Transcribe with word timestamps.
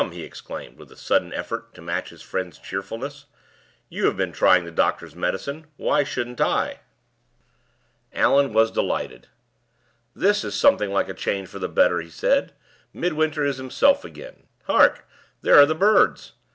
he 0.13 0.23
exclaimed, 0.23 0.79
with 0.79 0.91
a 0.91 0.95
sudden 0.97 1.31
effort 1.31 1.75
to 1.75 1.79
match 1.79 2.09
his 2.09 2.23
friend's 2.23 2.57
cheerfulness, 2.57 3.27
"you 3.87 4.05
have 4.07 4.17
been 4.17 4.31
trying 4.31 4.65
the 4.65 4.71
doctor's 4.71 5.15
medicine, 5.15 5.67
why 5.77 6.03
shouldn't 6.03 6.41
I?" 6.41 6.79
Allan 8.11 8.51
was 8.51 8.71
delighted. 8.71 9.27
"This 10.15 10.43
is 10.43 10.55
something 10.55 10.91
like 10.91 11.07
a 11.07 11.13
change 11.13 11.49
for 11.49 11.59
the 11.59 11.69
better," 11.69 12.01
he 12.01 12.09
said; 12.09 12.53
"Midwinter 12.91 13.45
is 13.45 13.57
himself 13.57 14.03
again. 14.03 14.47
Hark! 14.63 15.07
there 15.43 15.57
are 15.59 15.67
the 15.67 15.75
birds. 15.75 16.31